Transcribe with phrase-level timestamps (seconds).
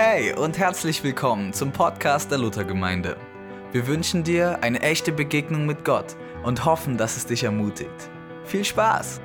[0.00, 3.16] Hey und herzlich willkommen zum Podcast der Luthergemeinde.
[3.72, 8.08] Wir wünschen dir eine echte Begegnung mit Gott und hoffen, dass es dich ermutigt.
[8.44, 9.20] Viel Spaß!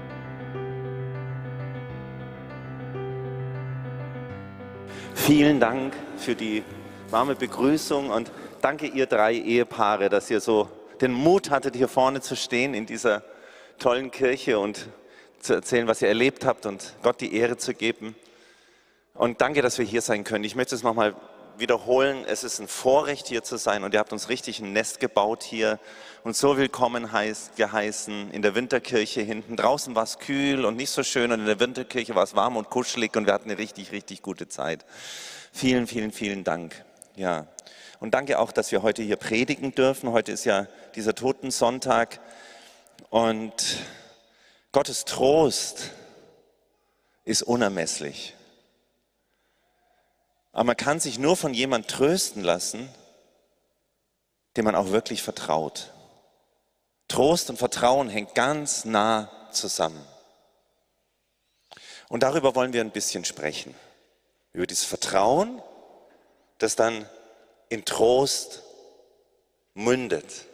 [5.13, 6.63] Vielen Dank für die
[7.11, 10.69] warme Begrüßung und danke ihr drei Ehepaare, dass ihr so
[11.01, 13.21] den Mut hattet, hier vorne zu stehen in dieser
[13.77, 14.87] tollen Kirche und
[15.39, 18.15] zu erzählen, was ihr erlebt habt und Gott die Ehre zu geben.
[19.15, 20.43] Und danke, dass wir hier sein können.
[20.43, 21.15] Ich möchte es nochmal
[21.59, 22.25] wiederholen.
[22.25, 23.83] Es ist ein Vorrecht, hier zu sein.
[23.83, 25.79] Und ihr habt uns richtig ein Nest gebaut hier
[26.23, 29.55] und so willkommen heißt, geheißen in der Winterkirche hinten.
[29.55, 32.57] Draußen war es kühl und nicht so schön und in der Winterkirche war es warm
[32.57, 34.83] und kuschelig und wir hatten eine richtig, richtig gute Zeit.
[35.51, 36.83] Vielen, vielen, vielen Dank.
[37.15, 37.45] Ja.
[37.99, 40.11] Und danke auch, dass wir heute hier predigen dürfen.
[40.11, 42.19] Heute ist ja dieser Totensonntag
[43.11, 43.77] und
[44.71, 45.91] Gottes Trost
[47.25, 48.33] ist unermesslich.
[50.53, 52.87] Aber man kann sich nur von jemand trösten lassen,
[54.55, 55.91] dem man auch wirklich vertraut.
[57.07, 60.07] Trost und Vertrauen hängt ganz nah zusammen.
[62.07, 63.73] Und darüber wollen wir ein bisschen sprechen.
[64.53, 65.61] Über dieses Vertrauen,
[66.59, 67.09] das dann
[67.69, 68.61] in Trost
[69.73, 70.45] mündet.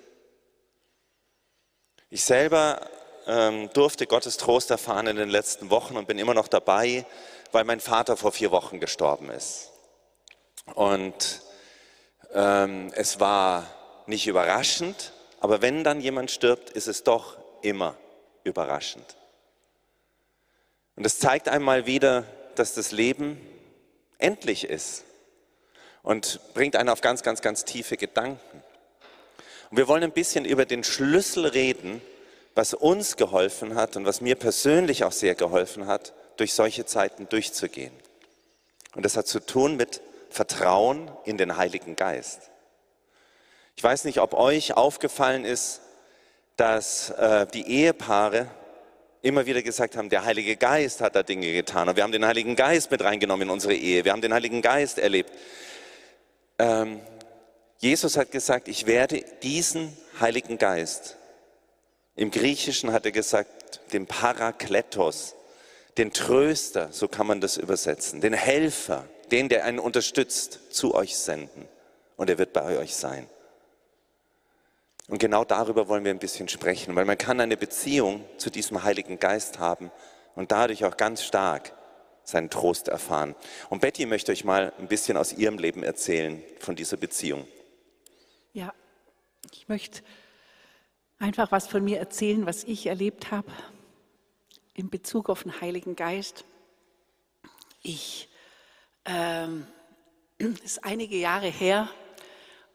[2.09, 2.89] Ich selber
[3.27, 7.05] ähm, durfte Gottes Trost erfahren in den letzten Wochen und bin immer noch dabei,
[7.51, 9.71] weil mein Vater vor vier Wochen gestorben ist.
[10.75, 11.41] Und
[12.33, 13.67] ähm, es war
[14.05, 17.95] nicht überraschend, aber wenn dann jemand stirbt, ist es doch immer
[18.43, 19.17] überraschend.
[20.95, 22.25] Und es zeigt einmal wieder,
[22.55, 23.39] dass das Leben
[24.17, 25.05] endlich ist
[26.03, 28.63] und bringt einen auf ganz, ganz, ganz tiefe Gedanken.
[29.69, 32.01] Und wir wollen ein bisschen über den Schlüssel reden,
[32.55, 37.29] was uns geholfen hat und was mir persönlich auch sehr geholfen hat, durch solche Zeiten
[37.29, 37.93] durchzugehen.
[38.95, 42.51] Und das hat zu tun mit Vertrauen in den Heiligen Geist.
[43.75, 45.81] Ich weiß nicht, ob euch aufgefallen ist,
[46.57, 48.47] dass äh, die Ehepaare
[49.21, 52.25] immer wieder gesagt haben, der Heilige Geist hat da Dinge getan und wir haben den
[52.25, 55.31] Heiligen Geist mit reingenommen in unsere Ehe, wir haben den Heiligen Geist erlebt.
[56.57, 57.01] Ähm,
[57.79, 61.17] Jesus hat gesagt, ich werde diesen Heiligen Geist,
[62.15, 65.35] im Griechischen hat er gesagt, den Parakletos,
[65.97, 71.17] den Tröster, so kann man das übersetzen, den Helfer, den, der einen unterstützt, zu euch
[71.17, 71.67] senden.
[72.17, 73.27] Und er wird bei euch sein.
[75.07, 78.83] Und genau darüber wollen wir ein bisschen sprechen, weil man kann eine Beziehung zu diesem
[78.83, 79.91] Heiligen Geist haben
[80.35, 81.73] und dadurch auch ganz stark
[82.23, 83.35] seinen Trost erfahren.
[83.69, 87.47] Und Betty möchte euch mal ein bisschen aus ihrem Leben erzählen von dieser Beziehung.
[88.53, 88.71] Ja,
[89.51, 90.01] ich möchte
[91.17, 93.51] einfach was von mir erzählen, was ich erlebt habe
[94.75, 96.45] in Bezug auf den Heiligen Geist.
[97.81, 98.28] Ich
[99.05, 99.65] ähm,
[100.37, 101.89] ist einige Jahre her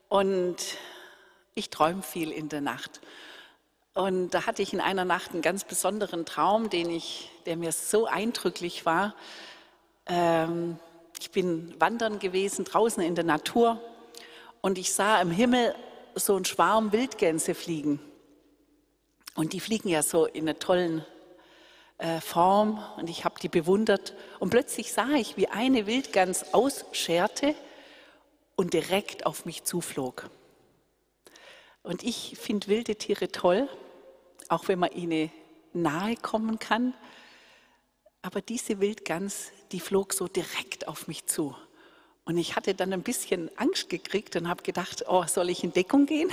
[0.08, 0.56] und
[1.54, 3.00] ich träume viel in der Nacht.
[3.94, 7.70] Und da hatte ich in einer Nacht einen ganz besonderen Traum, den ich, der mir
[7.70, 9.14] so eindrücklich war.
[10.06, 10.78] Ähm,
[11.20, 13.80] ich bin wandern gewesen, draußen in der Natur,
[14.60, 15.74] und ich sah im Himmel
[16.14, 18.00] so einen Schwarm Wildgänse fliegen.
[19.34, 21.04] Und die fliegen ja so in einer tollen
[22.20, 24.14] Form und ich habe die bewundert.
[24.40, 27.54] Und plötzlich sah ich, wie eine Wildgans ausscherte
[28.56, 30.28] und direkt auf mich zuflog.
[31.82, 33.68] Und ich finde wilde Tiere toll,
[34.48, 35.30] auch wenn man ihnen
[35.72, 36.94] nahe kommen kann.
[38.22, 41.54] Aber diese Wildgans, die flog so direkt auf mich zu.
[42.24, 45.72] Und ich hatte dann ein bisschen Angst gekriegt und habe gedacht, oh, soll ich in
[45.72, 46.30] Deckung gehen?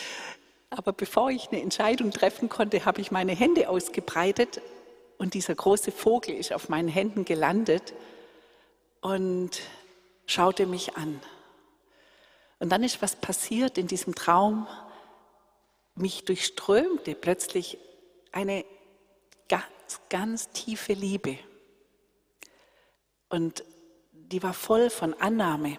[0.70, 4.60] Aber bevor ich eine Entscheidung treffen konnte, habe ich meine Hände ausgebreitet
[5.22, 7.94] und dieser große Vogel ist auf meinen Händen gelandet
[9.00, 9.62] und
[10.26, 11.20] schaute mich an.
[12.58, 14.66] Und dann ist was passiert in diesem Traum.
[15.94, 17.78] Mich durchströmte plötzlich
[18.32, 18.64] eine
[19.48, 19.62] ganz,
[20.08, 21.38] ganz tiefe Liebe.
[23.28, 23.62] Und
[24.10, 25.78] die war voll von Annahme.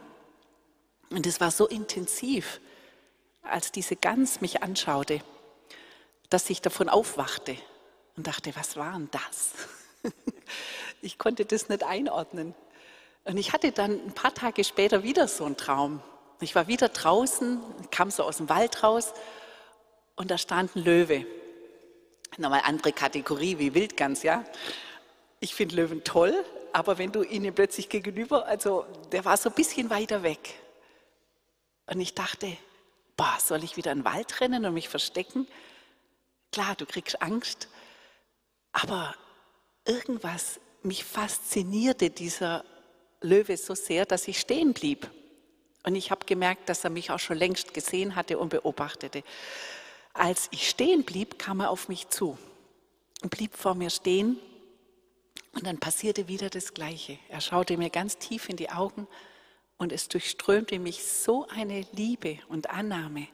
[1.10, 2.62] Und es war so intensiv,
[3.42, 5.20] als diese Gans mich anschaute,
[6.30, 7.58] dass ich davon aufwachte
[8.16, 9.54] und dachte, was war denn das?
[11.02, 12.56] Ich konnte das nicht einordnen.
[13.26, 16.02] Und ich hatte dann ein paar Tage später wieder so einen Traum.
[16.40, 17.60] Ich war wieder draußen,
[17.92, 19.14] kam so aus dem Wald raus
[20.16, 21.26] und da stand ein Löwe.
[22.38, 24.46] Nochmal andere Kategorie wie Wildgans, ja.
[25.42, 26.34] Ich finde Löwen toll,
[26.72, 30.56] aber wenn du ihnen plötzlich gegenüber, also der war so ein bisschen weiter weg.
[31.88, 32.56] Und ich dachte,
[33.18, 35.48] boah, soll ich wieder in den Wald rennen und mich verstecken?
[36.52, 37.68] Klar, du kriegst Angst,
[38.74, 39.16] aber
[39.86, 42.66] irgendwas, mich faszinierte dieser
[43.22, 45.10] Löwe so sehr, dass ich stehen blieb.
[45.84, 49.24] Und ich habe gemerkt, dass er mich auch schon längst gesehen hatte und beobachtete.
[50.14, 52.38] Als ich stehen blieb, kam er auf mich zu
[53.22, 54.38] und blieb vor mir stehen.
[55.54, 57.18] Und dann passierte wieder das Gleiche.
[57.30, 59.08] Er schaute mir ganz tief in die Augen
[59.78, 63.28] und es durchströmte mich so eine Liebe und Annahme,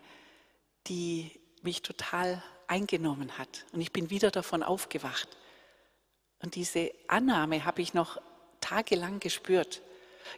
[0.88, 1.32] die
[1.62, 3.66] mich total eingenommen hat.
[3.74, 5.28] Und ich bin wieder davon aufgewacht.
[6.42, 8.22] Und diese Annahme habe ich noch
[8.62, 9.82] tagelang gespürt.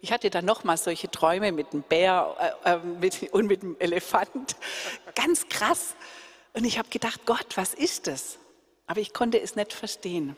[0.01, 3.61] Ich hatte dann noch mal solche Träume mit dem Bär äh, äh mit, und mit
[3.61, 4.55] dem Elefant.
[5.15, 5.95] Ganz krass.
[6.53, 8.39] Und ich habe gedacht, Gott, was ist das?
[8.87, 10.35] Aber ich konnte es nicht verstehen.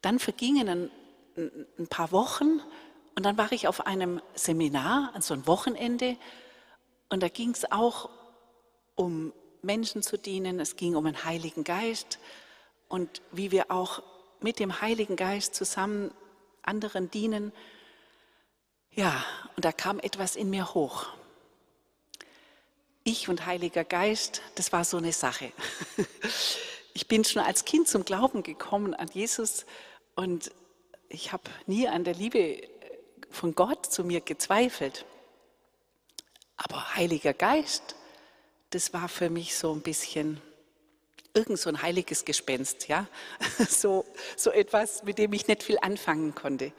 [0.00, 0.90] Dann vergingen ein,
[1.78, 2.60] ein paar Wochen
[3.14, 6.16] und dann war ich auf einem Seminar, an so einem Wochenende.
[7.08, 8.08] Und da ging es auch
[8.94, 10.60] um Menschen zu dienen.
[10.60, 12.18] Es ging um den Heiligen Geist
[12.88, 14.02] und wie wir auch
[14.40, 16.12] mit dem Heiligen Geist zusammen
[16.62, 17.52] anderen dienen.
[18.90, 19.24] Ja,
[19.56, 21.06] und da kam etwas in mir hoch.
[23.04, 25.52] Ich und Heiliger Geist, das war so eine Sache.
[26.94, 29.64] Ich bin schon als Kind zum Glauben gekommen an Jesus
[30.14, 30.52] und
[31.08, 32.60] ich habe nie an der Liebe
[33.30, 35.06] von Gott zu mir gezweifelt.
[36.56, 37.96] Aber Heiliger Geist,
[38.72, 40.40] das war für mich so ein bisschen
[41.34, 43.06] irgend so ein heiliges Gespenst, ja,
[43.68, 44.04] so,
[44.36, 46.72] so etwas, mit dem ich nicht viel anfangen konnte.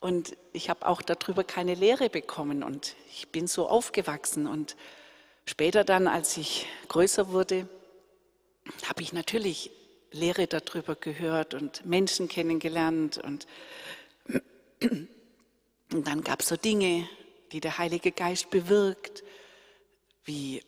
[0.00, 4.46] Und ich habe auch darüber keine Lehre bekommen und ich bin so aufgewachsen.
[4.46, 4.76] Und
[5.46, 7.68] später dann, als ich größer wurde,
[8.86, 9.70] habe ich natürlich
[10.10, 13.18] Lehre darüber gehört und Menschen kennengelernt.
[13.18, 13.46] Und,
[14.82, 15.08] und
[16.06, 17.08] dann gab es so Dinge,
[17.52, 19.24] die der Heilige Geist bewirkt,
[20.24, 20.62] wie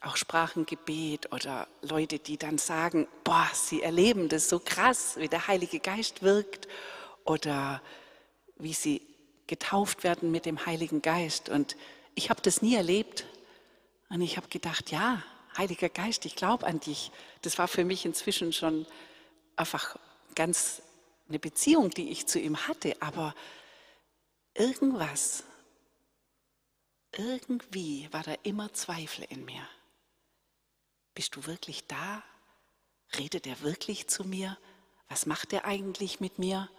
[0.00, 5.46] auch Sprachengebet oder Leute, die dann sagen, boah, sie erleben das so krass, wie der
[5.46, 6.68] Heilige Geist wirkt
[7.24, 7.82] oder
[8.56, 9.02] wie sie
[9.46, 11.48] getauft werden mit dem Heiligen Geist.
[11.48, 11.76] Und
[12.14, 13.26] ich habe das nie erlebt.
[14.08, 15.22] Und ich habe gedacht, ja,
[15.56, 17.10] Heiliger Geist, ich glaube an dich.
[17.42, 18.86] Das war für mich inzwischen schon
[19.56, 19.96] einfach
[20.34, 20.80] ganz
[21.28, 22.96] eine Beziehung, die ich zu ihm hatte.
[23.00, 23.34] Aber
[24.54, 25.44] irgendwas,
[27.12, 29.68] irgendwie war da immer Zweifel in mir.
[31.14, 32.22] Bist du wirklich da?
[33.16, 34.56] Redet er wirklich zu mir?
[35.08, 36.70] Was macht er eigentlich mit mir?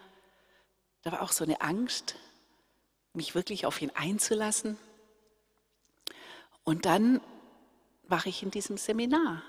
[1.04, 2.16] Da war auch so eine Angst,
[3.14, 4.78] mich wirklich auf ihn einzulassen.
[6.64, 7.20] Und dann
[8.04, 9.44] war ich in diesem Seminar.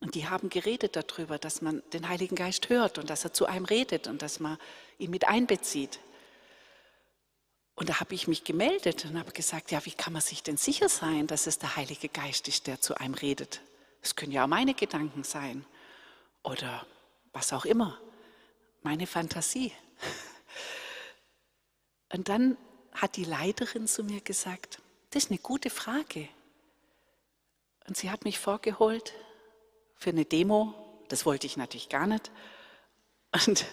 [0.00, 3.46] Und die haben geredet darüber, dass man den Heiligen Geist hört und dass er zu
[3.46, 4.58] einem redet und dass man
[4.98, 6.00] ihn mit einbezieht.
[7.74, 10.56] Und da habe ich mich gemeldet und habe gesagt, ja, wie kann man sich denn
[10.56, 13.60] sicher sein, dass es der Heilige Geist ist, der zu einem redet?
[14.02, 15.64] Es können ja auch meine Gedanken sein
[16.42, 16.86] oder
[17.32, 17.98] was auch immer,
[18.82, 19.72] meine Fantasie.
[22.12, 22.56] Und dann
[22.92, 26.28] hat die Leiterin zu mir gesagt, das ist eine gute Frage.
[27.86, 29.12] Und sie hat mich vorgeholt
[29.96, 30.74] für eine Demo.
[31.08, 32.30] Das wollte ich natürlich gar nicht.
[33.46, 33.66] Und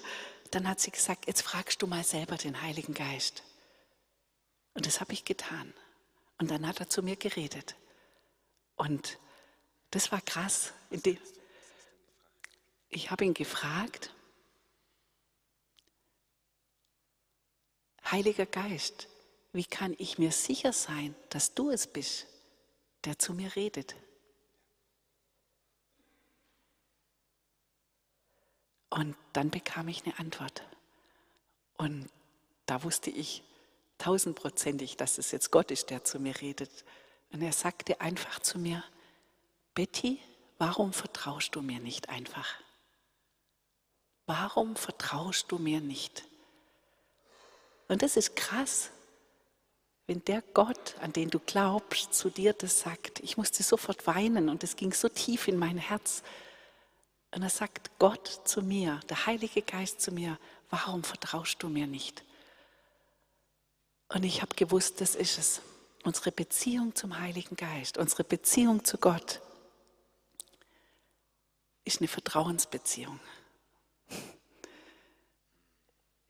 [0.51, 3.43] dann hat sie gesagt, jetzt fragst du mal selber den Heiligen Geist.
[4.73, 5.73] Und das habe ich getan.
[6.37, 7.75] Und dann hat er zu mir geredet.
[8.75, 9.17] Und
[9.93, 10.73] das war krass.
[12.89, 14.11] Ich habe ihn gefragt,
[18.09, 19.07] Heiliger Geist,
[19.53, 22.25] wie kann ich mir sicher sein, dass du es bist,
[23.05, 23.95] der zu mir redet?
[28.89, 30.63] Und dann bekam ich eine Antwort.
[31.77, 32.09] Und
[32.65, 33.43] da wusste ich
[33.99, 36.83] tausendprozentig, dass es jetzt Gott ist, der zu mir redet.
[37.31, 38.83] Und er sagte einfach zu mir,
[39.75, 40.19] Betty,
[40.59, 42.55] warum vertraust du mir nicht einfach?
[44.25, 46.23] Warum vertraust du mir nicht?
[47.87, 48.91] Und das ist krass,
[50.05, 53.19] wenn der Gott, an den du glaubst, zu dir das sagt.
[53.21, 56.23] Ich musste sofort weinen und es ging so tief in mein Herz.
[57.31, 60.37] Und er sagt Gott zu mir, der Heilige Geist zu mir,
[60.69, 62.23] warum vertraust du mir nicht?
[64.09, 65.61] Und ich habe gewusst, das ist es.
[66.03, 69.41] Unsere Beziehung zum Heiligen Geist, unsere Beziehung zu Gott
[71.85, 73.19] ist eine Vertrauensbeziehung.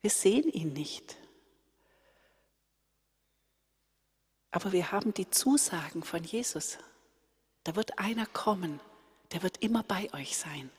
[0.00, 1.16] Wir sehen ihn nicht.
[4.50, 6.78] Aber wir haben die Zusagen von Jesus.
[7.64, 8.80] Da wird einer kommen,
[9.32, 10.70] der wird immer bei euch sein.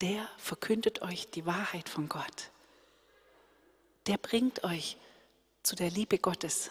[0.00, 2.50] Der verkündet euch die Wahrheit von Gott.
[4.06, 4.96] Der bringt euch
[5.62, 6.70] zu der Liebe Gottes.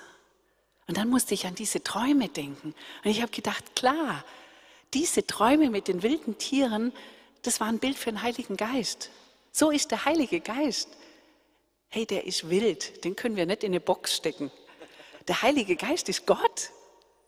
[0.87, 2.75] Und dann musste ich an diese Träume denken.
[3.03, 4.25] Und ich habe gedacht, klar,
[4.93, 6.93] diese Träume mit den wilden Tieren,
[7.41, 9.09] das war ein Bild für den Heiligen Geist.
[9.51, 10.89] So ist der Heilige Geist.
[11.89, 14.51] Hey, der ist wild, den können wir nicht in eine Box stecken.
[15.27, 16.71] Der Heilige Geist ist Gott.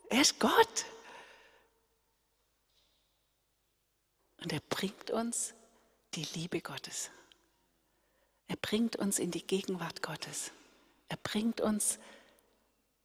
[0.08, 0.84] Er ist Gott.
[4.42, 5.54] Und er bringt uns
[6.14, 7.10] die Liebe Gottes.
[8.46, 10.50] Er bringt uns in die Gegenwart Gottes.
[11.08, 11.98] Er bringt uns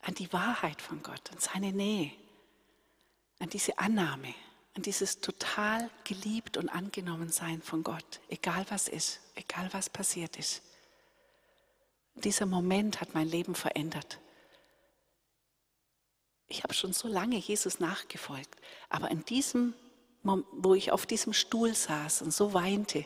[0.02, 2.12] an die Wahrheit von Gott, an seine Nähe,
[3.40, 4.34] an diese Annahme,
[4.80, 10.40] an dieses total geliebt und angenommen sein von Gott, egal was ist, egal was passiert
[10.40, 10.62] ist.
[12.16, 14.20] Dieser Moment hat mein Leben verändert.
[16.48, 18.56] Ich habe schon so lange Jesus nachgefolgt,
[18.88, 19.74] aber in diesem,
[20.24, 23.06] wo ich auf diesem Stuhl saß und so weinte,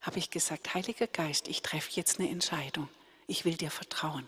[0.00, 2.88] habe ich gesagt, Heiliger Geist, ich treffe jetzt eine Entscheidung.
[3.26, 4.26] Ich will dir vertrauen.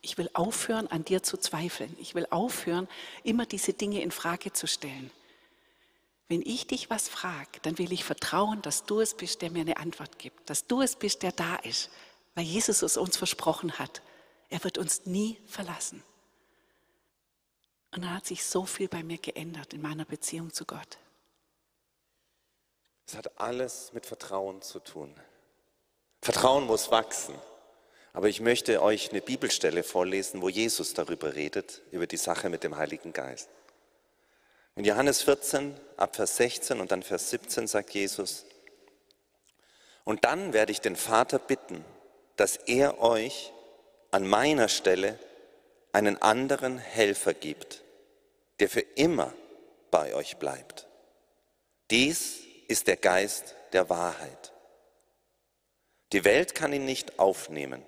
[0.00, 1.94] Ich will aufhören, an dir zu zweifeln.
[2.00, 2.88] Ich will aufhören,
[3.24, 5.10] immer diese Dinge in Frage zu stellen.
[6.28, 9.60] Wenn ich dich was frage, dann will ich vertrauen, dass du es bist, der mir
[9.60, 11.90] eine Antwort gibt, dass du es bist, der da ist,
[12.34, 14.02] weil Jesus es uns versprochen hat.
[14.48, 16.02] Er wird uns nie verlassen.
[17.94, 20.98] Und dann hat sich so viel bei mir geändert in meiner Beziehung zu Gott.
[23.06, 25.14] Es hat alles mit Vertrauen zu tun.
[26.20, 27.36] Vertrauen muss wachsen.
[28.12, 32.64] Aber ich möchte euch eine Bibelstelle vorlesen, wo Jesus darüber redet, über die Sache mit
[32.64, 33.48] dem Heiligen Geist.
[34.76, 38.44] In Johannes 14, ab Vers 16 und dann Vers 17 sagt Jesus,
[40.04, 41.82] und dann werde ich den Vater bitten,
[42.36, 43.52] dass er euch
[44.10, 45.18] an meiner Stelle
[45.92, 47.82] einen anderen Helfer gibt,
[48.60, 49.32] der für immer
[49.90, 50.86] bei euch bleibt.
[51.90, 54.52] Dies ist der Geist der Wahrheit.
[56.12, 57.82] Die Welt kann ihn nicht aufnehmen,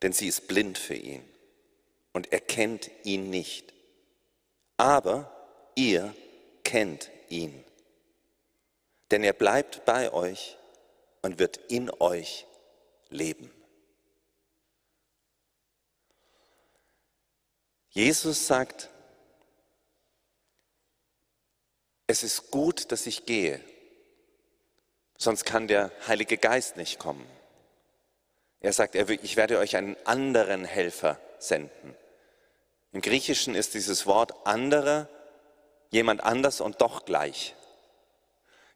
[0.00, 1.22] denn sie ist blind für ihn
[2.14, 3.74] und erkennt ihn nicht.
[4.78, 5.30] Aber
[5.74, 6.14] ihr
[6.64, 7.64] kennt ihn,
[9.10, 10.56] denn er bleibt bei euch
[11.22, 12.46] und wird in euch
[13.08, 13.50] leben.
[17.90, 18.88] Jesus sagt,
[22.06, 23.60] es ist gut, dass ich gehe,
[25.18, 27.26] sonst kann der Heilige Geist nicht kommen.
[28.60, 31.96] Er sagt, ich werde euch einen anderen Helfer senden.
[32.92, 35.08] Im Griechischen ist dieses Wort anderer
[35.92, 37.54] jemand anders und doch gleich.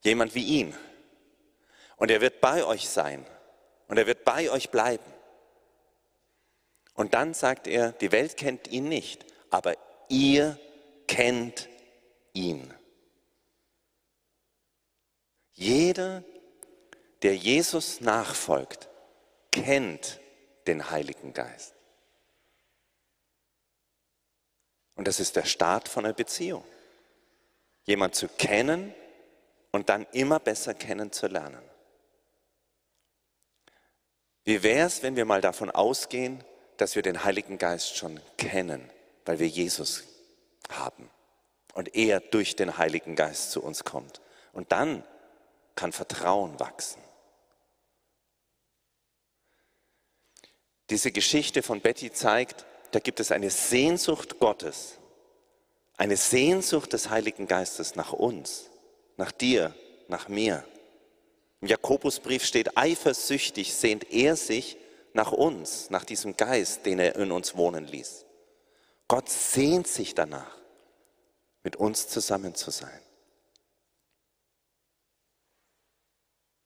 [0.03, 0.77] Jemand wie ihn.
[1.97, 3.27] Und er wird bei euch sein.
[3.89, 5.05] Und er wird bei euch bleiben.
[6.95, 9.75] Und dann sagt er, die Welt kennt ihn nicht, aber
[10.09, 10.59] ihr
[11.09, 11.69] kennt
[12.33, 12.73] ihn.
[15.53, 16.23] Jeder,
[17.23, 18.89] der Jesus nachfolgt,
[19.51, 20.21] kennt
[20.67, 21.75] den Heiligen Geist.
[24.97, 26.65] Und das ist der Start von einer Beziehung.
[27.87, 28.95] Jemand zu kennen
[29.73, 31.63] und dann immer besser kennenzulernen.
[34.45, 36.45] Wie wäre es, wenn wir mal davon ausgehen,
[36.77, 38.91] dass wir den Heiligen Geist schon kennen,
[39.25, 40.05] weil wir Jesus
[40.69, 41.11] haben
[41.75, 44.21] und er durch den Heiligen Geist zu uns kommt.
[44.53, 45.05] Und dann
[45.75, 47.03] kann Vertrauen wachsen.
[50.91, 54.99] Diese Geschichte von Betty zeigt, da gibt es eine Sehnsucht Gottes,
[55.97, 58.71] eine Sehnsucht des Heiligen Geistes nach uns,
[59.17, 59.75] nach dir,
[60.09, 60.65] nach mir.
[61.61, 64.77] Im Jakobusbrief steht, eifersüchtig sehnt er sich
[65.15, 68.27] nach uns, nach diesem Geist, den er in uns wohnen ließ.
[69.09, 70.57] Gott sehnt sich danach,
[71.63, 73.01] mit uns zusammen zu sein.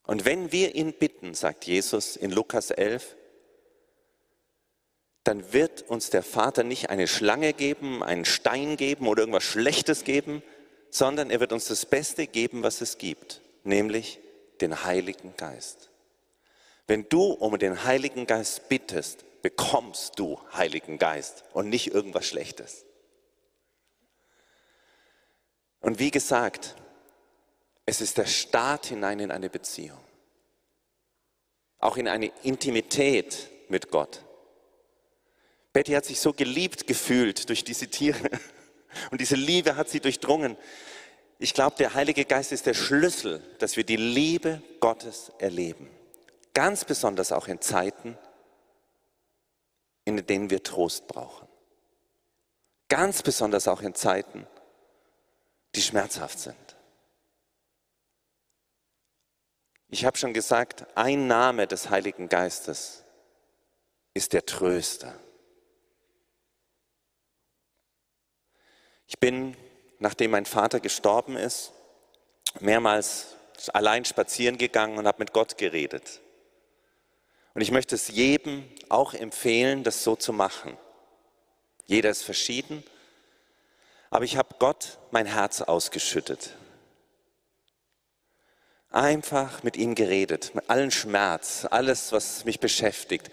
[0.02, 3.16] Und wenn wir ihn bitten, sagt Jesus in Lukas 11,
[5.25, 10.05] dann wird uns der Vater nicht eine Schlange geben, einen Stein geben oder irgendwas Schlechtes
[10.05, 10.43] geben,
[10.91, 14.19] sondern er wird uns das Beste geben, was es gibt, nämlich
[14.61, 15.91] den Heiligen Geist.
[16.87, 22.85] Wenn du um den Heiligen Geist bittest, bekommst du Heiligen Geist und nicht irgendwas Schlechtes.
[25.81, 26.77] Und wie gesagt,
[27.87, 29.99] es ist der Start hinein in eine Beziehung.
[31.79, 34.23] Auch in eine Intimität mit Gott.
[35.73, 38.31] Betty hat sich so geliebt gefühlt durch diese Tiere.
[39.11, 40.57] Und diese Liebe hat sie durchdrungen.
[41.39, 45.89] Ich glaube, der Heilige Geist ist der Schlüssel, dass wir die Liebe Gottes erleben.
[46.55, 48.19] Ganz besonders auch in Zeiten,
[50.05, 51.47] in denen wir Trost brauchen.
[52.89, 54.47] Ganz besonders auch in Zeiten,
[55.77, 56.57] die schmerzhaft sind.
[59.89, 63.05] Ich habe schon gesagt, ein Name des Heiligen Geistes
[64.15, 65.15] ist der Tröster.
[69.11, 69.57] Ich bin,
[69.99, 71.73] nachdem mein Vater gestorben ist,
[72.61, 73.35] mehrmals
[73.73, 76.21] allein spazieren gegangen und habe mit Gott geredet.
[77.52, 80.79] Und ich möchte es jedem auch empfehlen, das so zu machen.
[81.87, 82.85] Jeder ist verschieden,
[84.11, 86.55] aber ich habe Gott mein Herz ausgeschüttet.
[88.90, 93.29] Einfach mit ihm geredet, mit allen Schmerz, alles, was mich beschäftigt.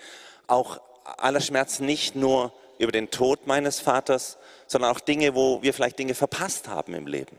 [0.48, 5.74] Auch aller Schmerz nicht nur über den Tod meines Vaters, sondern auch Dinge, wo wir
[5.74, 7.38] vielleicht Dinge verpasst haben im Leben.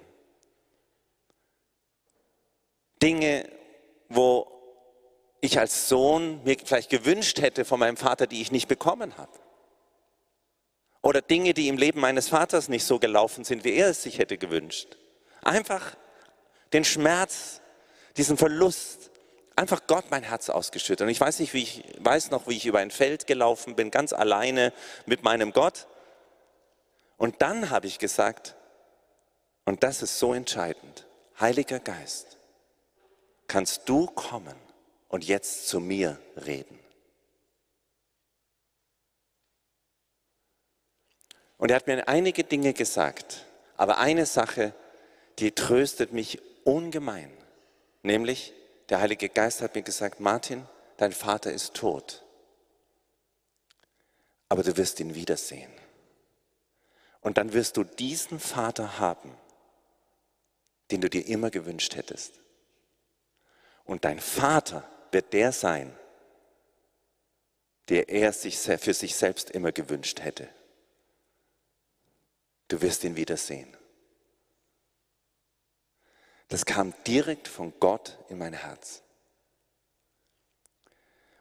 [3.03, 3.49] Dinge,
[4.09, 4.47] wo
[5.41, 9.33] ich als Sohn mir vielleicht gewünscht hätte von meinem Vater, die ich nicht bekommen habe.
[11.01, 14.19] Oder Dinge, die im Leben meines Vaters nicht so gelaufen sind, wie er es sich
[14.19, 14.97] hätte gewünscht.
[15.43, 15.97] Einfach
[16.73, 17.61] den Schmerz,
[18.17, 19.11] diesen Verlust,
[19.59, 21.03] einfach Gott mein Herz ausgeschüttet.
[21.03, 23.91] Und ich weiß nicht, wie ich weiß noch, wie ich über ein Feld gelaufen bin,
[23.91, 24.73] ganz alleine
[25.05, 25.87] mit meinem Gott.
[27.17, 28.55] Und dann habe ich gesagt,
[29.65, 31.07] und das ist so entscheidend,
[31.41, 32.39] Heiliger Geist,
[33.49, 34.57] kannst du kommen
[35.09, 36.79] und jetzt zu mir reden.
[41.59, 43.45] Und er hat mir einige Dinge gesagt,
[43.77, 44.73] aber eine Sache,
[45.41, 47.33] die tröstet mich ungemein,
[48.03, 48.53] nämlich
[48.89, 50.67] der Heilige Geist hat mir gesagt, Martin,
[50.97, 52.25] dein Vater ist tot,
[54.49, 55.71] aber du wirst ihn wiedersehen.
[57.21, 59.37] Und dann wirst du diesen Vater haben,
[60.91, 62.41] den du dir immer gewünscht hättest.
[63.85, 65.95] Und dein Vater wird der sein,
[67.89, 70.49] der er sich für sich selbst immer gewünscht hätte.
[72.69, 73.78] Du wirst ihn wiedersehen.
[76.49, 79.03] Das kam direkt von Gott in mein Herz.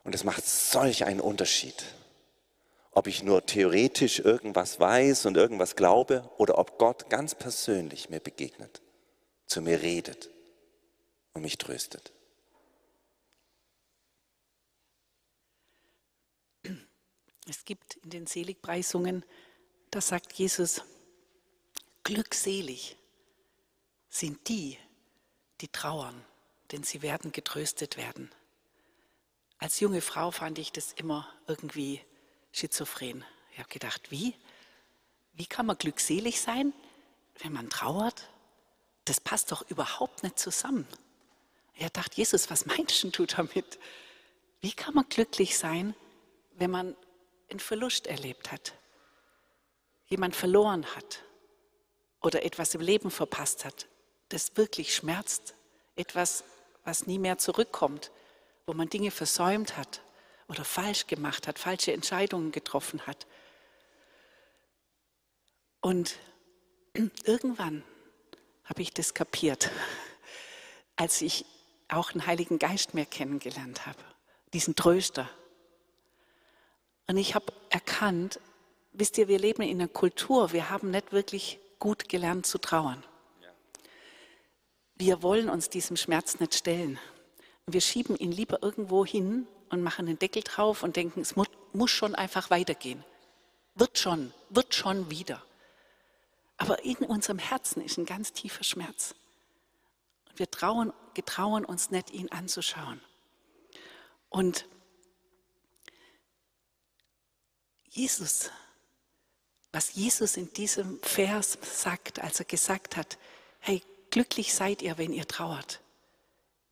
[0.03, 1.83] Und es macht solch einen Unterschied,
[2.91, 8.19] ob ich nur theoretisch irgendwas weiß und irgendwas glaube oder ob Gott ganz persönlich mir
[8.19, 8.81] begegnet,
[9.45, 10.29] zu mir redet
[11.33, 12.13] und mich tröstet.
[17.49, 19.25] Es gibt in den Seligpreisungen,
[19.89, 20.81] da sagt Jesus,
[22.03, 22.97] glückselig
[24.09, 24.77] sind die,
[25.61, 26.23] die trauern,
[26.71, 28.31] denn sie werden getröstet werden.
[29.59, 32.01] Als junge Frau fand ich das immer irgendwie
[32.51, 33.25] schizophren.
[33.51, 34.35] Ich habe gedacht, wie?
[35.33, 36.73] Wie kann man glückselig sein,
[37.39, 38.29] wenn man trauert?
[39.05, 40.87] Das passt doch überhaupt nicht zusammen.
[41.75, 43.79] Er dachte, Jesus, was meinst du damit?
[44.59, 45.95] Wie kann man glücklich sein,
[46.53, 46.95] wenn man
[47.49, 48.73] einen Verlust erlebt hat,
[50.07, 51.23] jemand verloren hat
[52.21, 53.87] oder etwas im Leben verpasst hat,
[54.29, 55.55] das wirklich schmerzt,
[55.95, 56.43] etwas,
[56.83, 58.11] was nie mehr zurückkommt,
[58.65, 60.01] wo man Dinge versäumt hat
[60.47, 63.27] oder falsch gemacht hat, falsche Entscheidungen getroffen hat.
[65.81, 66.17] Und
[67.23, 67.83] irgendwann
[68.65, 69.71] habe ich das kapiert,
[70.95, 71.45] als ich
[71.87, 74.03] auch den Heiligen Geist mehr kennengelernt habe,
[74.53, 75.29] diesen Tröster,
[77.07, 78.39] und ich habe erkannt,
[78.91, 83.03] wisst ihr, wir leben in einer Kultur, wir haben nicht wirklich gut gelernt zu trauern.
[84.97, 86.99] Wir wollen uns diesem Schmerz nicht stellen.
[87.67, 91.47] Wir schieben ihn lieber irgendwo hin und machen den Deckel drauf und denken, es muss,
[91.91, 93.03] schon einfach weitergehen.
[93.75, 95.43] Wird schon, wird schon wieder.
[96.57, 99.13] Aber in unserem Herzen ist ein ganz tiefer Schmerz.
[100.35, 102.99] Wir trauen, getrauen uns nicht, ihn anzuschauen.
[104.29, 104.65] Und
[107.89, 108.49] Jesus,
[109.71, 113.19] was Jesus in diesem Vers sagt, als er gesagt hat,
[113.59, 113.83] hey,
[114.17, 115.79] glücklich seid ihr, wenn ihr trauert.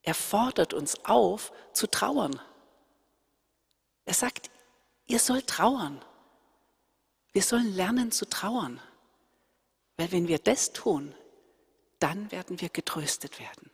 [0.02, 2.42] Er fordert uns auf, zu trauern.
[4.04, 4.50] Er sagt,
[5.06, 6.04] ihr sollt trauern.
[7.34, 8.82] Wir sollen lernen zu trauern.
[9.96, 11.14] Weil wenn wir das tun,
[12.00, 13.70] dann werden wir getröstet werden.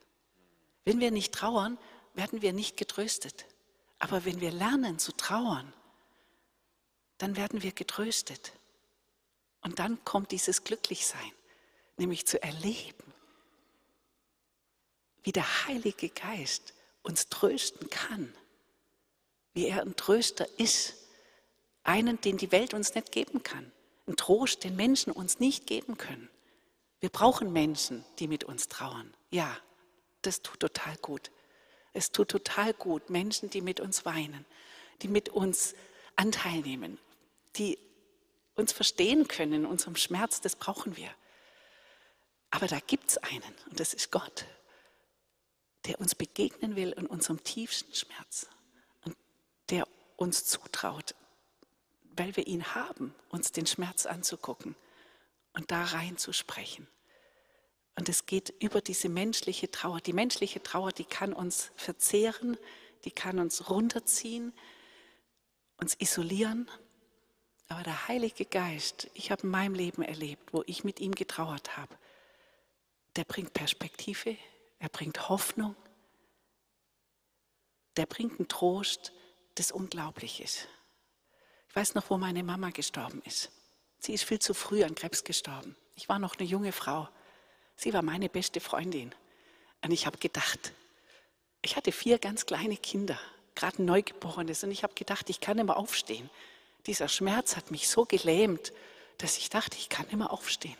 [0.83, 1.77] Wenn wir nicht trauern,
[2.13, 3.45] werden wir nicht getröstet.
[3.99, 5.71] Aber wenn wir lernen zu trauern,
[7.19, 8.51] dann werden wir getröstet.
[9.61, 11.31] Und dann kommt dieses Glücklichsein,
[11.95, 13.10] nämlich zu erleben,
[15.23, 18.33] wie der Heilige Geist uns trösten kann,
[19.53, 20.95] wie er ein Tröster ist,
[21.83, 23.71] einen, den die Welt uns nicht geben kann,
[24.07, 26.29] ein Trost, den Menschen uns nicht geben können.
[26.99, 29.13] Wir brauchen Menschen, die mit uns trauern.
[29.31, 29.57] Ja,
[30.21, 31.31] das tut total gut.
[31.93, 34.45] Es tut total gut, Menschen, die mit uns weinen,
[35.01, 35.73] die mit uns
[36.15, 36.99] Anteil nehmen
[37.57, 37.77] die
[38.55, 41.09] uns verstehen können in unserem Schmerz, das brauchen wir.
[42.49, 44.45] Aber da gibt es einen und das ist Gott,
[45.85, 48.47] der uns begegnen will in unserem tiefsten Schmerz
[49.03, 49.15] und
[49.69, 51.15] der uns zutraut,
[52.15, 54.75] weil wir ihn haben, uns den Schmerz anzugucken
[55.53, 56.87] und da reinzusprechen.
[57.95, 59.99] Und es geht über diese menschliche Trauer.
[60.01, 62.57] Die menschliche Trauer, die kann uns verzehren,
[63.03, 64.53] die kann uns runterziehen,
[65.77, 66.69] uns isolieren.
[67.67, 71.77] Aber der Heilige Geist, ich habe in meinem Leben erlebt, wo ich mit ihm getrauert
[71.77, 71.95] habe,
[73.15, 74.37] der bringt Perspektive,
[74.81, 75.75] er bringt Hoffnung,
[77.97, 79.13] der bringt einen Trost,
[79.55, 80.67] das unglaublich ist.
[81.69, 83.51] Ich weiß noch, wo meine Mama gestorben ist.
[83.99, 85.75] Sie ist viel zu früh an Krebs gestorben.
[85.95, 87.07] Ich war noch eine junge Frau.
[87.75, 89.13] Sie war meine beste Freundin.
[89.83, 90.73] Und ich habe gedacht,
[91.61, 93.19] ich hatte vier ganz kleine Kinder,
[93.53, 96.27] gerade ein Neugeborenes, und ich habe gedacht, ich kann immer aufstehen.
[96.87, 98.73] Dieser Schmerz hat mich so gelähmt,
[99.19, 100.77] dass ich dachte, ich kann immer aufstehen.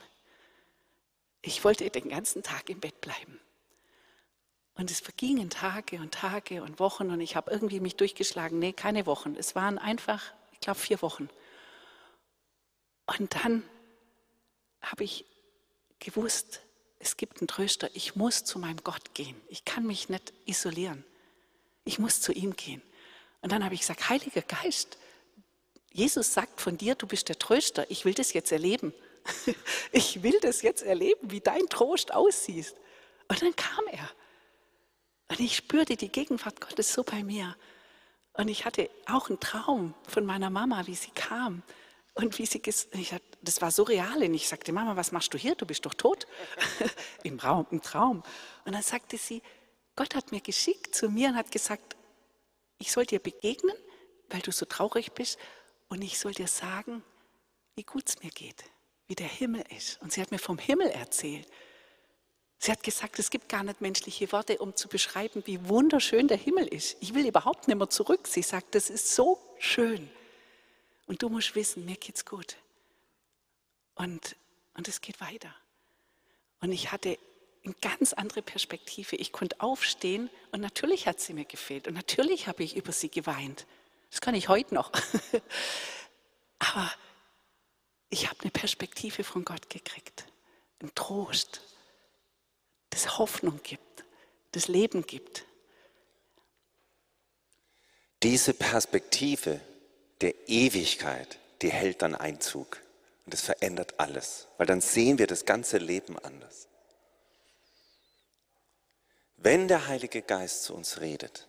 [1.44, 3.40] Ich wollte den ganzen Tag im Bett bleiben.
[4.82, 8.58] Und es vergingen Tage und Tage und Wochen und ich habe irgendwie mich durchgeschlagen.
[8.58, 9.36] Nee, keine Wochen.
[9.38, 11.30] Es waren einfach, ich glaube, vier Wochen.
[13.06, 13.62] Und dann
[14.82, 15.24] habe ich
[16.00, 16.62] gewusst,
[16.98, 17.92] es gibt einen Tröster.
[17.94, 19.40] Ich muss zu meinem Gott gehen.
[19.50, 21.06] Ich kann mich nicht isolieren.
[21.86, 22.82] Ich muss zu ihm gehen.
[23.42, 24.98] Und dann habe ich gesagt, Heiliger Geist,
[25.92, 27.86] Jesus sagt von dir, du bist der Tröster.
[27.92, 28.96] Ich will das jetzt erleben.
[29.92, 32.74] Ich will das jetzt erleben, wie dein Trost aussieht.
[33.28, 34.10] Und dann kam er.
[35.32, 37.56] Und ich spürte die Gegenwart Gottes so bei mir.
[38.34, 41.64] Und ich hatte auch einen Traum von meiner Mama, wie sie kam.
[42.16, 44.22] Und wie sie, ich, das war so real.
[44.22, 45.56] Und ich sagte, Mama, was machst du hier?
[45.56, 46.28] Du bist doch tot.
[47.24, 48.24] Im, Raum, Im Traum.
[48.66, 49.42] Und dann sagte sie,
[49.96, 51.96] Gott hat mir geschickt zu mir und hat gesagt,
[52.78, 53.76] ich soll dir begegnen,
[54.30, 55.40] weil du so traurig bist.
[55.88, 57.06] Und ich soll dir sagen,
[57.76, 58.66] wie gut es mir geht,
[59.08, 60.02] wie der Himmel ist.
[60.02, 61.48] Und sie hat mir vom Himmel erzählt.
[62.64, 66.38] Sie hat gesagt, es gibt gar nicht menschliche Worte, um zu beschreiben, wie wunderschön der
[66.38, 66.96] Himmel ist.
[67.00, 68.28] Ich will überhaupt nicht mehr zurück.
[68.28, 70.12] Sie sagt, das ist so schön.
[71.08, 72.58] Und du musst wissen, mir geht's gut.
[73.96, 74.36] Und,
[74.76, 75.52] und es geht weiter.
[76.60, 77.18] Und ich hatte
[77.66, 79.16] eine ganz andere Perspektive.
[79.16, 81.88] Ich konnte aufstehen und natürlich hat sie mir gefehlt.
[81.88, 83.66] Und natürlich habe ich über sie geweint.
[84.12, 84.92] Das kann ich heute noch.
[86.60, 86.92] Aber
[88.12, 90.26] ich habe eine Perspektive von Gott gekriegt.
[90.80, 91.62] Ein Trost,
[92.92, 94.04] das Hoffnung gibt,
[94.52, 95.46] das Leben gibt.
[98.22, 99.60] Diese Perspektive
[100.22, 102.80] der Ewigkeit, die hält dann Einzug.
[103.26, 106.68] Und das verändert alles, weil dann sehen wir das ganze Leben anders.
[109.38, 111.48] Wenn der Heilige Geist zu uns redet,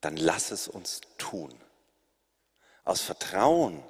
[0.00, 1.52] dann lass es uns tun.
[2.84, 3.82] Aus Vertrauen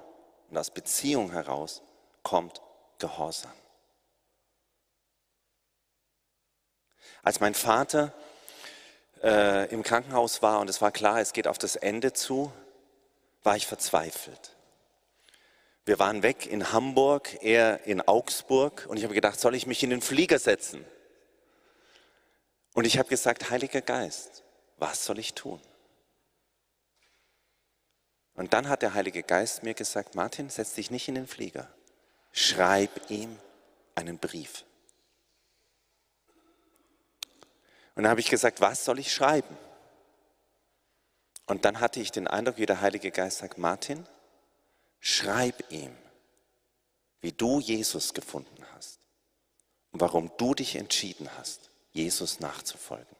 [0.49, 1.81] und aus Beziehung heraus
[2.23, 2.61] kommt
[2.97, 3.53] Gehorsam.
[7.23, 8.13] Als mein Vater
[9.23, 12.51] äh, im Krankenhaus war und es war klar, es geht auf das Ende zu,
[13.43, 14.55] war ich verzweifelt.
[15.85, 19.83] Wir waren weg in Hamburg, er in Augsburg und ich habe gedacht, soll ich mich
[19.83, 20.85] in den Flieger setzen?
[22.73, 24.43] Und ich habe gesagt, Heiliger Geist,
[24.77, 25.59] was soll ich tun?
[28.35, 31.67] Und dann hat der Heilige Geist mir gesagt, Martin, setz dich nicht in den Flieger,
[32.31, 33.37] schreib ihm
[33.95, 34.63] einen Brief.
[37.99, 39.57] Und dann habe ich gesagt, was soll ich schreiben?
[41.47, 44.07] Und dann hatte ich den Eindruck, wie der Heilige Geist sagt, Martin,
[45.01, 45.93] schreib ihm,
[47.19, 49.01] wie du Jesus gefunden hast
[49.91, 53.17] und warum du dich entschieden hast, Jesus nachzufolgen.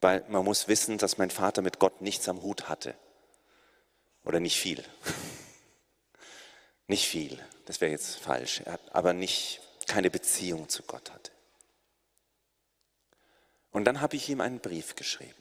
[0.00, 2.96] Weil man muss wissen, dass mein Vater mit Gott nichts am Hut hatte.
[4.24, 4.84] Oder nicht viel.
[6.88, 11.30] nicht viel, das wäre jetzt falsch, aber nicht keine Beziehung zu Gott hatte.
[13.70, 15.34] Und dann habe ich ihm einen Brief geschrieben.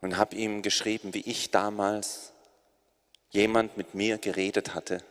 [0.00, 2.32] Und habe ihm geschrieben, wie ich damals
[3.30, 5.02] jemand mit mir geredet hatte,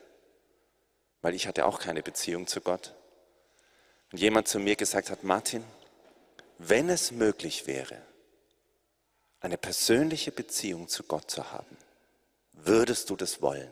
[1.21, 2.93] weil ich hatte auch keine Beziehung zu Gott.
[4.11, 5.63] Und jemand zu mir gesagt hat, Martin,
[6.57, 8.01] wenn es möglich wäre,
[9.39, 11.77] eine persönliche Beziehung zu Gott zu haben,
[12.51, 13.69] würdest du das wollen?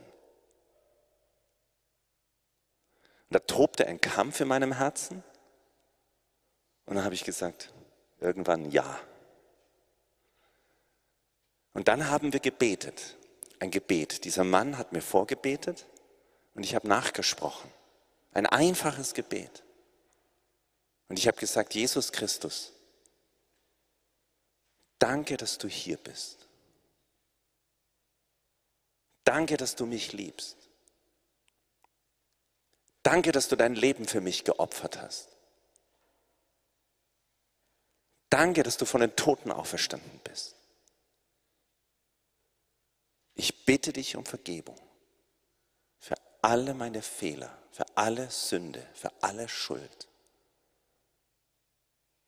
[3.30, 5.24] Und da tobte ein Kampf in meinem Herzen.
[6.88, 7.72] Und dann habe ich gesagt,
[8.20, 9.00] irgendwann ja.
[11.74, 13.18] Und dann haben wir gebetet,
[13.60, 14.24] ein Gebet.
[14.24, 15.86] Dieser Mann hat mir vorgebetet
[16.56, 17.70] und ich habe nachgesprochen.
[18.34, 19.64] Ein einfaches Gebet.
[21.10, 22.74] Und ich habe gesagt, Jesus Christus,
[24.98, 26.48] danke, dass du hier bist.
[29.24, 30.58] Danke, dass du mich liebst.
[33.04, 35.37] Danke, dass du dein Leben für mich geopfert hast.
[38.30, 40.56] Danke, dass du von den Toten auferstanden bist.
[43.36, 44.78] Ich bitte dich um Vergebung
[46.00, 50.08] für alle meine Fehler, für alle Sünde, für alle Schuld.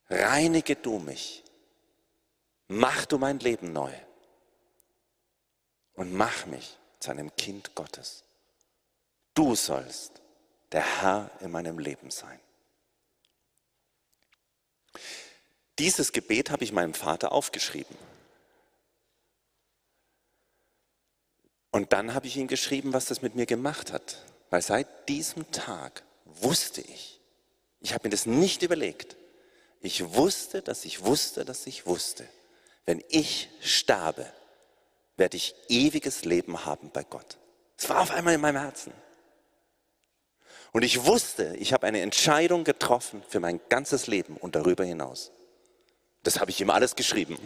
[0.08, 1.44] Reinige du mich,
[2.68, 3.92] mach du mein Leben neu
[5.94, 8.24] und mach mich zu einem Kind Gottes.
[9.34, 10.20] Du sollst
[10.72, 12.40] der Herr in meinem Leben sein.
[15.80, 17.96] Dieses Gebet habe ich meinem Vater aufgeschrieben.
[21.70, 24.18] Und dann habe ich ihm geschrieben, was das mit mir gemacht hat.
[24.50, 27.18] Weil seit diesem Tag wusste ich,
[27.80, 29.16] ich habe mir das nicht überlegt,
[29.80, 32.28] ich wusste, dass ich wusste, dass ich wusste,
[32.84, 34.30] wenn ich sterbe,
[35.16, 37.38] werde ich ewiges Leben haben bei Gott.
[37.78, 38.92] Es war auf einmal in meinem Herzen.
[40.72, 45.32] Und ich wusste, ich habe eine Entscheidung getroffen für mein ganzes Leben und darüber hinaus.
[46.22, 47.38] Das habe ich ihm alles geschrieben.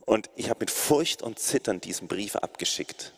[0.00, 3.12] Und ich habe mit Furcht und Zittern diesen Brief abgeschickt,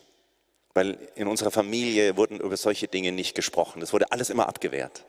[0.73, 3.81] weil in unserer Familie wurden über solche Dinge nicht gesprochen.
[3.81, 5.05] Es wurde alles immer abgewehrt.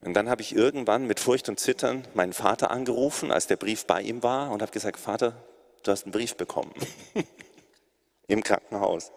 [0.00, 3.84] Und dann habe ich irgendwann mit Furcht und Zittern meinen Vater angerufen, als der Brief
[3.86, 5.34] bei ihm war, und habe gesagt, Vater,
[5.82, 6.72] du hast einen Brief bekommen
[8.28, 9.10] im Krankenhaus.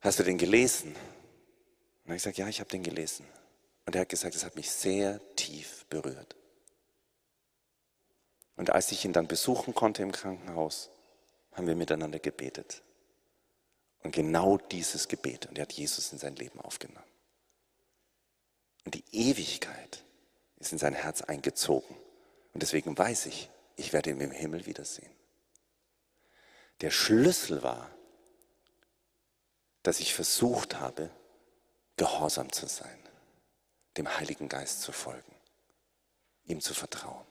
[0.00, 0.94] Hast du den gelesen?
[2.08, 3.26] Und ich gesagt, ja, ich habe den gelesen.
[3.84, 6.36] Und er hat gesagt, es hat mich sehr tief berührt.
[8.56, 10.88] Und als ich ihn dann besuchen konnte im Krankenhaus,
[11.52, 12.82] haben wir miteinander gebetet.
[14.02, 17.04] Und genau dieses Gebet, und er hat Jesus in sein Leben aufgenommen.
[18.86, 20.02] Und die Ewigkeit
[20.60, 21.94] ist in sein Herz eingezogen.
[22.54, 25.12] Und deswegen weiß ich, ich werde ihn im Himmel wiedersehen.
[26.80, 27.90] Der Schlüssel war,
[29.82, 31.10] dass ich versucht habe,
[31.98, 32.98] gehorsam zu sein,
[33.98, 35.34] dem Heiligen Geist zu folgen,
[36.46, 37.26] ihm zu vertrauen.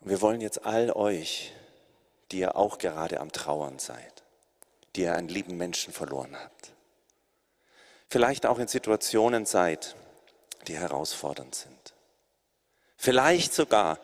[0.00, 1.52] Und wir wollen jetzt all euch,
[2.30, 4.22] die ihr auch gerade am Trauern seid,
[4.94, 6.72] die ihr einen lieben Menschen verloren habt,
[8.08, 9.96] vielleicht auch in Situationen seid,
[10.68, 11.94] die herausfordernd sind.
[12.96, 13.98] Vielleicht sogar,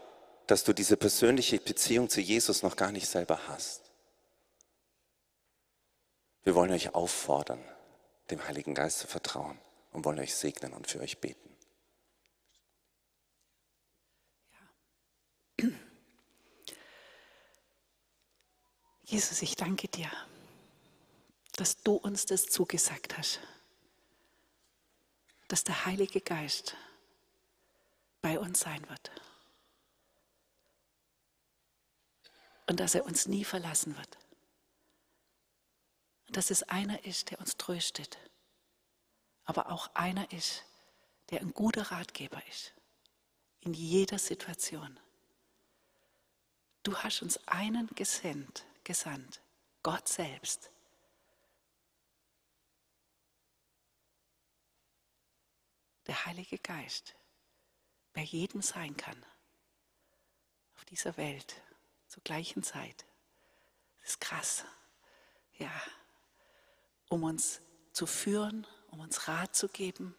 [0.46, 3.81] dass du diese persönliche Beziehung zu Jesus noch gar nicht selber hast.
[6.44, 7.62] Wir wollen euch auffordern,
[8.30, 9.58] dem Heiligen Geist zu vertrauen
[9.92, 11.56] und wollen euch segnen und für euch beten.
[19.04, 20.10] Jesus, ich danke dir,
[21.54, 23.38] dass du uns das zugesagt hast,
[25.46, 26.74] dass der Heilige Geist
[28.20, 29.12] bei uns sein wird
[32.66, 34.21] und dass er uns nie verlassen wird
[36.36, 38.18] dass es einer ist, der uns tröstet,
[39.44, 40.64] aber auch einer ist,
[41.30, 42.74] der ein guter Ratgeber ist
[43.62, 44.98] in jeder Situation.
[46.82, 49.40] Du hast uns einen gesendet, gesandt,
[49.82, 50.70] Gott selbst.
[56.08, 57.14] Der Heilige Geist,
[58.12, 59.24] bei jedem sein kann,
[60.74, 61.62] auf dieser Welt,
[62.08, 63.06] zur gleichen Zeit.
[64.00, 64.64] Das ist krass.
[65.58, 65.70] Ja
[67.12, 67.60] um uns
[67.92, 70.16] zu führen, um uns Rat zu geben,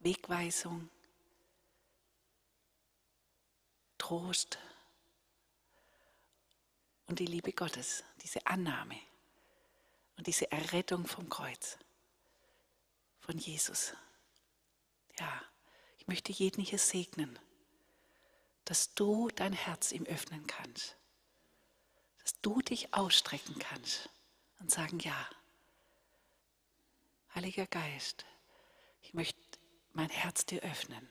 [0.00, 0.90] Wegweisung,
[3.98, 4.58] Trost
[7.06, 8.98] und die Liebe Gottes, diese Annahme
[10.16, 11.78] und diese Errettung vom Kreuz
[13.20, 13.94] von Jesus.
[15.20, 15.42] Ja,
[15.98, 17.38] ich möchte jeden hier segnen,
[18.64, 20.96] dass du dein Herz ihm öffnen kannst,
[22.24, 24.10] dass du dich ausstrecken kannst
[24.58, 25.28] und sagen, ja,
[27.34, 28.24] Heiliger Geist,
[29.02, 29.38] ich möchte
[29.92, 31.08] mein Herz dir öffnen.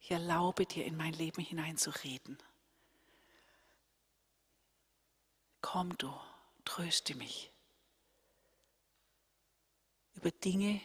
[0.00, 2.36] Ich erlaube dir, in mein Leben hineinzureden.
[5.62, 6.14] Komm du,
[6.66, 7.50] tröste mich
[10.14, 10.80] über Dinge,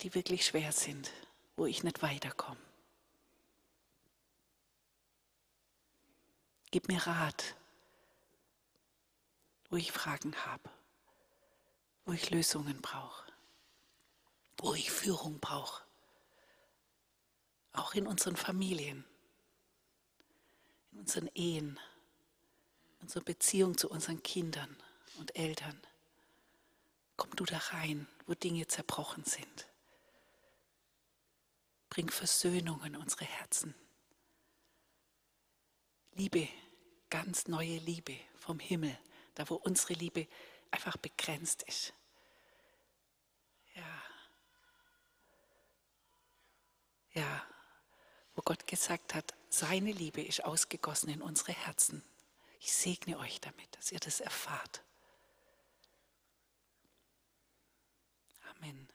[0.00, 1.12] die wirklich schwer sind,
[1.56, 2.60] wo ich nicht weiterkomme.
[6.70, 7.54] Gib mir Rat,
[9.74, 10.70] wo ich Fragen habe,
[12.04, 13.32] wo ich Lösungen brauche,
[14.58, 15.82] wo ich Führung brauche,
[17.72, 19.04] auch in unseren Familien,
[20.92, 21.80] in unseren Ehen,
[22.92, 24.76] in unserer Beziehung zu unseren Kindern
[25.18, 25.82] und Eltern.
[27.16, 29.66] Komm du da rein, wo Dinge zerbrochen sind.
[31.90, 33.74] Bring Versöhnung in unsere Herzen.
[36.12, 36.48] Liebe,
[37.10, 38.96] ganz neue Liebe vom Himmel
[39.34, 40.26] da wo unsere Liebe
[40.70, 41.94] einfach begrenzt ist.
[43.74, 44.02] Ja.
[47.12, 47.46] Ja,
[48.34, 52.02] wo Gott gesagt hat, seine Liebe ist ausgegossen in unsere Herzen.
[52.58, 54.82] Ich segne euch damit, dass ihr das erfahrt.
[58.56, 58.93] Amen.